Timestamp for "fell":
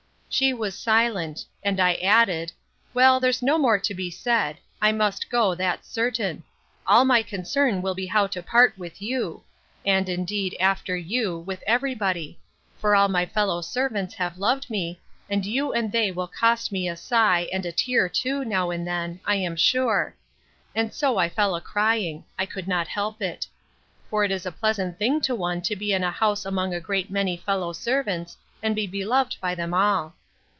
21.27-21.55